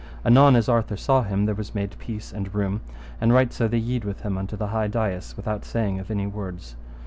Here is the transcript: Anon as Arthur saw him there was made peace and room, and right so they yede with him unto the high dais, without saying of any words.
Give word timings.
Anon 0.25 0.55
as 0.55 0.67
Arthur 0.67 0.97
saw 0.97 1.21
him 1.21 1.45
there 1.45 1.53
was 1.53 1.75
made 1.75 1.95
peace 1.99 2.33
and 2.33 2.55
room, 2.55 2.81
and 3.21 3.31
right 3.31 3.53
so 3.53 3.67
they 3.67 3.77
yede 3.77 4.03
with 4.03 4.21
him 4.21 4.35
unto 4.35 4.57
the 4.57 4.69
high 4.73 4.87
dais, 4.87 5.37
without 5.37 5.63
saying 5.63 5.99
of 5.99 6.09
any 6.09 6.25
words. 6.25 6.75